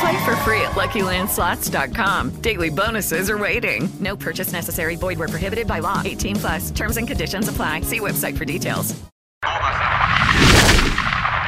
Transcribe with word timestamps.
Play 0.00 0.24
for 0.24 0.36
free 0.44 0.60
at 0.60 0.72
LuckyLandSlots.com. 0.72 2.42
Daily 2.42 2.70
bonuses 2.70 3.30
are 3.30 3.38
waiting. 3.38 3.88
No 4.00 4.16
purchase 4.16 4.52
necessary. 4.52 4.96
Void 4.96 5.18
where 5.18 5.28
prohibited 5.28 5.66
by 5.66 5.78
law. 5.78 6.02
18 6.04 6.36
plus. 6.36 6.70
Terms 6.72 6.96
and 6.96 7.08
conditions 7.08 7.48
apply. 7.48 7.82
See 7.82 8.00
website 8.00 8.36
for 8.36 8.44
details. 8.44 8.94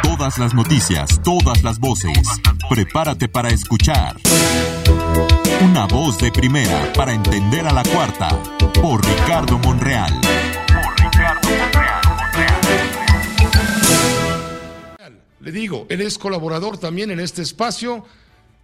Todas 0.02 0.38
las 0.38 0.52
noticias, 0.52 1.20
todas 1.22 1.62
las 1.62 1.78
voces. 1.78 2.18
Prepárate 2.68 3.28
para 3.28 3.50
escuchar. 3.50 4.16
Una 5.60 5.86
voz 5.86 6.18
de 6.18 6.32
primera 6.32 6.92
para 6.92 7.12
entender 7.12 7.66
a 7.66 7.72
la 7.72 7.84
cuarta. 7.84 8.28
Por 8.80 9.04
Ricardo 9.04 9.58
Monreal. 9.58 10.12
Le 15.48 15.52
digo, 15.52 15.86
él 15.88 16.02
es 16.02 16.18
colaborador 16.18 16.76
también 16.76 17.10
en 17.10 17.20
este 17.20 17.40
espacio, 17.40 18.04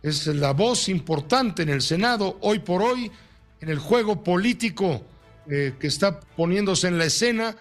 es 0.03 0.27
la 0.27 0.53
voz 0.53 0.91
importante 0.91 1.63
en 1.63 1.71
el 1.71 1.81
Senado 1.81 2.37
hoy 2.43 2.59
por 2.59 2.83
hoy, 2.83 3.11
en 3.63 3.71
el 3.71 3.79
juego 3.79 4.23
político 4.23 5.01
eh, 5.51 5.77
que 5.81 5.87
está 5.87 6.21
poniéndose 6.21 6.89
en 6.89 6.99
la 6.99 7.07
escena 7.07 7.57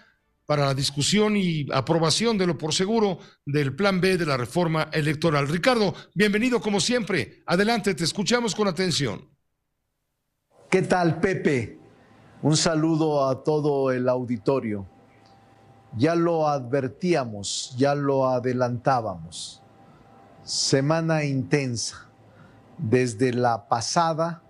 para 0.46 0.66
la 0.66 0.74
discusión 0.74 1.38
y 1.38 1.66
aprobación 1.72 2.38
de 2.38 2.48
lo 2.48 2.58
por 2.58 2.74
seguro 2.74 3.18
del 3.46 3.74
plan 3.74 4.02
B 4.02 4.18
de 4.18 4.26
la 4.26 4.36
reforma 4.36 4.90
electoral. 4.92 5.48
Ricardo, 5.48 5.96
bienvenido 6.14 6.60
como 6.60 6.82
siempre. 6.82 7.44
Adelante, 7.46 7.96
te 7.96 8.04
escuchamos 8.04 8.54
con 8.54 8.68
atención. 8.68 9.30
¿Qué 10.70 10.82
tal, 10.82 11.22
Pepe? 11.22 11.80
Un 12.42 12.58
saludo 12.58 13.26
a 13.30 13.42
todo 13.42 13.90
el 13.90 14.10
auditorio 14.10 14.93
ya 15.98 16.16
lo 16.16 16.48
advertíamos, 16.48 17.76
ya 17.78 17.96
lo 17.96 18.28
adelantábamos. 18.28 19.62
Semana 20.44 21.24
intensa, 21.24 22.10
desde 22.78 23.34
la 23.34 23.68
pasada 23.68 24.42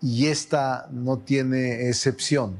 y 0.00 0.26
esta 0.26 0.88
no 0.90 1.18
tiene 1.18 1.88
excepción. 1.88 2.58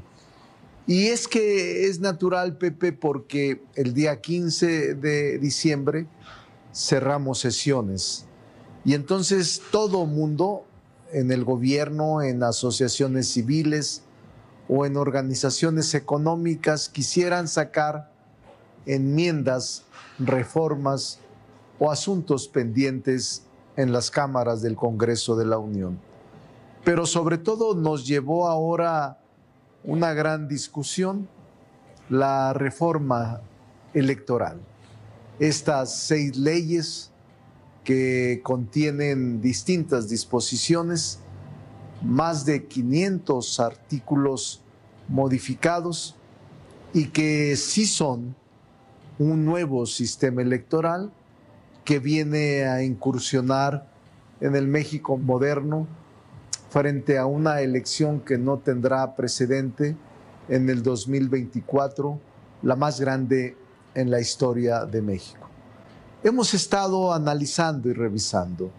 Y 0.87 1.07
es 1.07 1.27
que 1.27 1.87
es 1.87 1.99
natural, 1.99 2.57
Pepe, 2.57 2.91
porque 2.91 3.63
el 3.75 3.93
día 3.93 4.19
15 4.19 4.95
de 4.95 5.37
diciembre 5.37 6.07
cerramos 6.73 7.39
sesiones. 7.39 8.25
Y 8.83 8.93
entonces 8.93 9.61
todo 9.71 10.05
mundo, 10.05 10.65
en 11.13 11.31
el 11.31 11.43
gobierno, 11.43 12.21
en 12.21 12.43
asociaciones 12.43 13.29
civiles, 13.29 14.03
o 14.73 14.85
en 14.85 14.95
organizaciones 14.95 15.93
económicas 15.95 16.87
quisieran 16.87 17.49
sacar 17.49 18.09
enmiendas, 18.85 19.83
reformas 20.17 21.19
o 21.77 21.91
asuntos 21.91 22.47
pendientes 22.47 23.43
en 23.75 23.91
las 23.91 24.09
cámaras 24.09 24.61
del 24.61 24.77
Congreso 24.77 25.35
de 25.35 25.45
la 25.45 25.57
Unión. 25.57 25.99
Pero 26.85 27.05
sobre 27.05 27.37
todo 27.37 27.75
nos 27.75 28.07
llevó 28.07 28.47
ahora 28.47 29.19
una 29.83 30.13
gran 30.13 30.47
discusión, 30.47 31.27
la 32.09 32.53
reforma 32.53 33.41
electoral. 33.93 34.57
Estas 35.37 35.97
seis 35.97 36.37
leyes 36.37 37.11
que 37.83 38.39
contienen 38.41 39.41
distintas 39.41 40.07
disposiciones, 40.07 41.19
más 42.01 42.45
de 42.45 42.67
500 42.67 43.59
artículos 43.59 44.60
modificados 45.11 46.15
y 46.93 47.07
que 47.07 47.55
sí 47.57 47.85
son 47.85 48.33
un 49.19 49.45
nuevo 49.45 49.85
sistema 49.85 50.41
electoral 50.41 51.11
que 51.83 51.99
viene 51.99 52.63
a 52.65 52.81
incursionar 52.81 53.87
en 54.39 54.55
el 54.55 54.67
México 54.67 55.17
moderno 55.17 55.87
frente 56.69 57.17
a 57.17 57.25
una 57.25 57.61
elección 57.61 58.21
que 58.21 58.37
no 58.37 58.57
tendrá 58.57 59.15
precedente 59.15 59.97
en 60.47 60.69
el 60.69 60.81
2024, 60.81 62.19
la 62.63 62.75
más 62.75 62.99
grande 62.99 63.57
en 63.93 64.09
la 64.09 64.21
historia 64.21 64.85
de 64.85 65.01
México. 65.01 65.47
Hemos 66.23 66.53
estado 66.53 67.13
analizando 67.13 67.89
y 67.89 67.93
revisando 67.93 68.71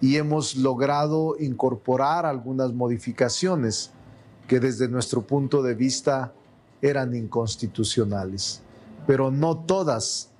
y 0.00 0.16
hemos 0.16 0.54
logrado 0.54 1.34
incorporar 1.40 2.24
algunas 2.24 2.72
modificaciones 2.72 3.90
que 4.48 4.58
desde 4.58 4.88
nuestro 4.88 5.22
punto 5.22 5.62
de 5.62 5.74
vista 5.74 6.32
eran 6.82 7.14
inconstitucionales, 7.14 8.62
pero 9.06 9.30
no 9.30 9.58
todas 9.58 10.30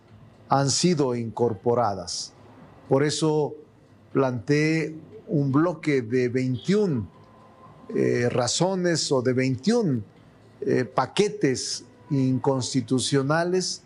han 0.49 0.71
sido 0.71 1.15
incorporadas. 1.15 2.33
Por 2.89 3.05
eso 3.05 3.55
planteé 4.13 4.97
un 5.29 5.53
bloque 5.53 6.01
de 6.01 6.31
21 6.31 7.07
eh, 7.95 8.29
razones 8.31 9.13
o 9.13 9.21
de 9.21 9.33
21 9.35 10.03
eh, 10.63 10.85
paquetes 10.87 11.85
inconstitucionales 12.11 13.83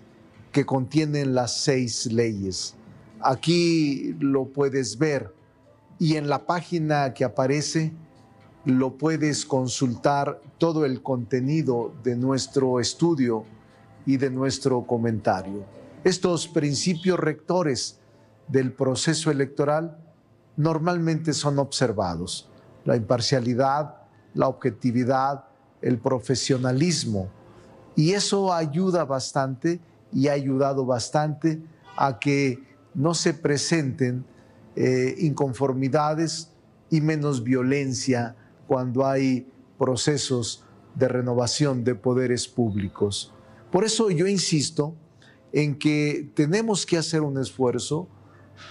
que 0.53 0.65
contienen 0.65 1.34
las 1.34 1.62
seis 1.62 2.06
leyes. 2.06 2.75
Aquí 3.21 4.15
lo 4.21 4.47
puedes 4.47 4.99
ver 4.99 5.34
y 5.99 6.16
en 6.16 6.28
la 6.28 6.47
página 6.47 7.12
que 7.12 7.25
aparece 7.25 7.93
lo 8.64 8.96
puedes 8.96 9.44
consultar 9.44 10.40
todo 10.58 10.84
el 10.84 11.02
contenido 11.02 11.92
de 12.04 12.16
nuestro 12.16 12.78
estudio 12.78 13.44
y 14.06 14.16
de 14.16 14.30
nuestro 14.30 14.86
comentario. 14.86 15.64
Estos 16.04 16.48
principios 16.48 17.18
rectores 17.18 17.98
del 18.48 18.72
proceso 18.72 19.30
electoral 19.30 19.98
normalmente 20.56 21.32
son 21.32 21.58
observados. 21.58 22.48
La 22.84 22.96
imparcialidad, 22.96 23.96
la 24.34 24.48
objetividad, 24.48 25.44
el 25.80 25.98
profesionalismo. 25.98 27.28
Y 27.96 28.12
eso 28.12 28.52
ayuda 28.52 29.04
bastante 29.04 29.80
y 30.12 30.28
ha 30.28 30.32
ayudado 30.32 30.86
bastante 30.86 31.62
a 31.96 32.18
que 32.18 32.62
no 32.94 33.14
se 33.14 33.34
presenten 33.34 34.24
eh, 34.76 35.16
inconformidades 35.18 36.50
y 36.90 37.00
menos 37.00 37.42
violencia 37.42 38.36
cuando 38.72 39.06
hay 39.06 39.47
procesos 39.78 40.65
de 40.94 41.06
renovación 41.06 41.84
de 41.84 41.94
poderes 41.94 42.49
públicos. 42.49 43.31
Por 43.71 43.84
eso 43.84 44.09
yo 44.09 44.27
insisto 44.27 44.95
en 45.53 45.78
que 45.78 46.30
tenemos 46.34 46.86
que 46.86 46.97
hacer 46.97 47.21
un 47.21 47.36
esfuerzo 47.36 48.09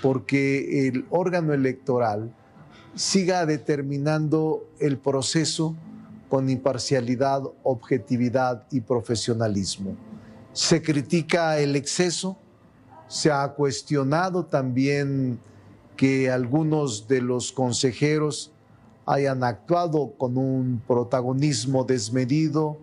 porque 0.02 0.88
el 0.88 1.06
órgano 1.12 1.54
electoral 1.54 2.36
siga 2.96 3.46
determinando 3.46 4.68
el 4.80 4.98
proceso 4.98 5.76
con 6.30 6.50
imparcialidad, 6.50 7.44
objetividad 7.62 8.66
y 8.72 8.82
profesionalismo. 8.82 9.96
Se 10.52 10.82
critica 10.82 11.60
el 11.60 11.76
exceso, 11.76 12.40
se 13.08 13.30
ha 13.30 13.48
cuestionado 13.50 14.48
también 14.48 15.40
que 15.96 16.32
algunos 16.32 17.08
de 17.08 17.22
los 17.22 17.52
consejeros 17.52 18.52
hayan 19.12 19.44
actuado 19.44 20.14
con 20.18 20.38
un 20.38 20.82
protagonismo 20.88 21.84
desmedido 21.84 22.78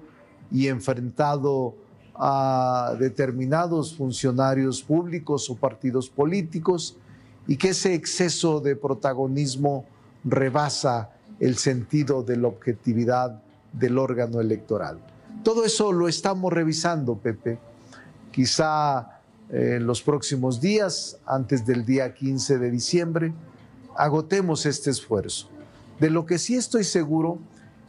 y 0.53 0.69
enfrentado 0.69 1.75
a 2.15 2.95
determinados 2.99 3.95
funcionarios 3.95 4.83
públicos 4.83 5.49
o 5.49 5.57
partidos 5.57 6.11
políticos 6.11 6.99
y 7.47 7.57
que 7.57 7.71
ese 7.71 7.95
exceso 7.95 8.61
de 8.61 8.77
protagonismo 8.77 9.87
rebasa 10.23 11.13
el 11.41 11.57
sentido 11.57 12.23
de 12.23 12.37
la 12.37 12.49
objetividad 12.49 13.41
del 13.73 13.97
órgano 13.97 14.43
electoral. 14.43 14.99
Todo 15.43 15.65
eso 15.65 15.93
lo 15.93 16.09
estamos 16.09 16.53
revisando, 16.53 17.17
Pepe. 17.17 17.59
Quizá 18.31 19.21
eh, 19.49 19.77
en 19.77 19.87
los 19.87 20.03
próximos 20.03 20.61
días, 20.61 21.19
antes 21.25 21.65
del 21.65 21.87
día 21.87 22.13
15 22.13 22.59
de 22.59 22.71
diciembre, 22.71 23.33
agotemos 23.97 24.67
este 24.67 24.91
esfuerzo. 24.91 25.49
De 26.01 26.11
lo 26.11 26.27
que 26.27 26.39
sí 26.39 26.55
estoy 26.55 26.85
seguro 26.85 27.39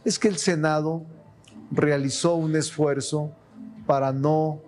es 0.03 0.17
que 0.17 0.27
el 0.27 0.37
Senado 0.37 1.03
realizó 1.71 2.35
un 2.35 2.55
esfuerzo 2.55 3.31
para 3.85 4.11
no 4.11 4.61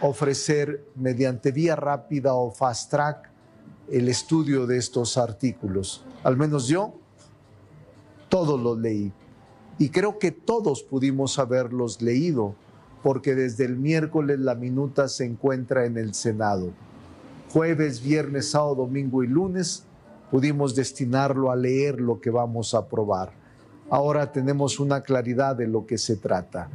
ofrecer 0.00 0.84
mediante 0.94 1.52
vía 1.52 1.76
rápida 1.76 2.34
o 2.34 2.50
fast 2.50 2.90
track 2.90 3.30
el 3.90 4.08
estudio 4.08 4.66
de 4.66 4.76
estos 4.76 5.16
artículos. 5.16 6.04
Al 6.22 6.36
menos 6.36 6.68
yo 6.68 6.94
todos 8.28 8.60
los 8.60 8.78
leí. 8.78 9.12
Y 9.78 9.88
creo 9.88 10.18
que 10.18 10.30
todos 10.30 10.82
pudimos 10.82 11.38
haberlos 11.38 12.00
leído, 12.02 12.54
porque 13.02 13.34
desde 13.34 13.64
el 13.64 13.76
miércoles 13.76 14.38
la 14.38 14.54
minuta 14.54 15.08
se 15.08 15.24
encuentra 15.24 15.84
en 15.84 15.96
el 15.98 16.14
Senado. 16.14 16.72
Jueves, 17.52 18.02
viernes, 18.02 18.50
sábado, 18.50 18.74
domingo 18.76 19.22
y 19.22 19.28
lunes 19.28 19.84
pudimos 20.30 20.74
destinarlo 20.74 21.50
a 21.50 21.56
leer 21.56 22.00
lo 22.00 22.20
que 22.20 22.30
vamos 22.30 22.74
a 22.74 22.78
aprobar. 22.78 23.32
Ahora 23.90 24.32
tenemos 24.32 24.80
una 24.80 25.02
claridad 25.02 25.56
de 25.56 25.66
lo 25.66 25.86
que 25.86 25.98
se 25.98 26.16
trata. 26.16 26.70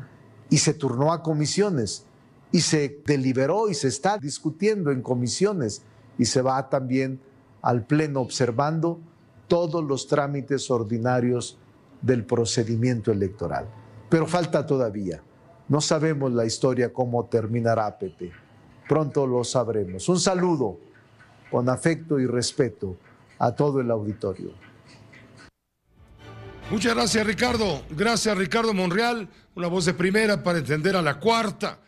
Y 0.49 0.57
se 0.57 0.73
turnó 0.73 1.11
a 1.11 1.21
comisiones 1.21 2.05
y 2.51 2.61
se 2.61 3.01
deliberó 3.05 3.69
y 3.69 3.73
se 3.73 3.87
está 3.87 4.17
discutiendo 4.17 4.91
en 4.91 5.01
comisiones 5.01 5.83
y 6.17 6.25
se 6.25 6.41
va 6.41 6.69
también 6.69 7.19
al 7.61 7.85
Pleno 7.85 8.21
observando 8.21 8.99
todos 9.47 9.83
los 9.83 10.07
trámites 10.07 10.69
ordinarios 10.71 11.57
del 12.01 12.25
procedimiento 12.25 13.11
electoral. 13.11 13.67
Pero 14.09 14.25
falta 14.25 14.65
todavía. 14.65 15.21
No 15.67 15.81
sabemos 15.81 16.31
la 16.31 16.45
historia 16.45 16.91
cómo 16.91 17.25
terminará, 17.25 17.97
Pepe. 17.97 18.31
Pronto 18.87 19.27
lo 19.27 19.43
sabremos. 19.43 20.09
Un 20.09 20.19
saludo 20.19 20.77
con 21.51 21.69
afecto 21.69 22.19
y 22.19 22.25
respeto 22.25 22.95
a 23.39 23.51
todo 23.53 23.79
el 23.79 23.89
auditorio. 23.89 24.51
Muchas 26.69 26.93
gracias, 26.93 27.25
Ricardo. 27.25 27.81
Gracias, 27.89 28.37
Ricardo 28.37 28.73
Monreal. 28.73 29.27
Una 29.55 29.67
voz 29.67 29.85
de 29.85 29.93
primera 29.93 30.43
para 30.43 30.59
entender 30.59 30.95
a 30.95 31.01
la 31.01 31.19
cuarta. 31.19 31.79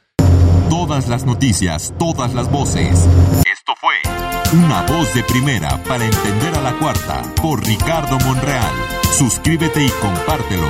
Todas 0.69 1.07
las 1.07 1.25
noticias, 1.25 1.93
todas 1.99 2.33
las 2.33 2.49
voces. 2.49 3.07
Esto 3.45 3.73
fue 3.79 3.93
Una 4.53 4.81
voz 4.83 5.13
de 5.13 5.23
primera 5.23 5.77
para 5.83 6.05
entender 6.05 6.55
a 6.55 6.61
la 6.61 6.73
cuarta 6.79 7.21
por 7.41 7.63
Ricardo 7.63 8.17
Monreal. 8.19 8.73
Suscríbete 9.11 9.85
y 9.85 9.89
compártelo. 9.89 10.67